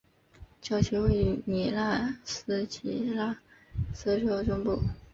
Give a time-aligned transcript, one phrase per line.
[0.63, 3.37] 教区位于米纳斯吉拉
[3.93, 4.81] 斯州中部。